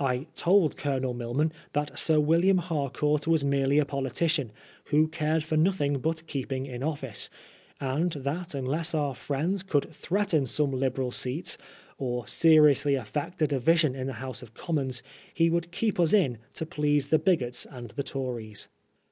[0.00, 4.50] I told Colonel Milman that Sir William Harcourt was merely a poli tician,
[4.86, 7.30] who cared for nothing but keeping in of&ce;
[7.80, 11.56] and that unless our friends could threaten some Liberal seats,
[11.98, 16.38] or seriously affect a division in the House of Commons, he would keep us in
[16.54, 18.68] to please the bigots and the Tories.